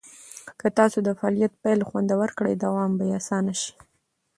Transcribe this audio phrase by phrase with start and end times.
[0.59, 3.73] که تاسو د فعالیت پیل خوندور کړئ، دوام به یې اسانه شي.